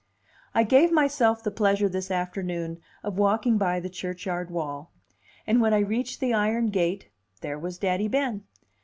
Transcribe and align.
I 0.55 0.63
gave 0.63 0.91
myself 0.91 1.43
the 1.43 1.51
pleasure 1.51 1.87
this 1.87 2.09
afternoon 2.09 2.81
of 3.03 3.19
walking 3.19 3.59
by 3.59 3.79
the 3.79 3.87
churchyard 3.87 4.49
wall; 4.49 4.91
and 5.45 5.61
when 5.61 5.75
I 5.75 5.79
reached 5.81 6.19
the 6.19 6.33
iron 6.33 6.69
gate, 6.71 7.09
there 7.41 7.59
was 7.59 7.77
Daddy 7.77 8.07
Ben. 8.07 8.43